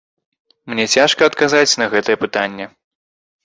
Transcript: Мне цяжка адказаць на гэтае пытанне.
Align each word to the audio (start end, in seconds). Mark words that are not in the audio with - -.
Мне 0.73 0.85
цяжка 0.97 1.21
адказаць 1.31 1.77
на 1.85 1.91
гэтае 1.95 2.17
пытанне. 2.25 2.65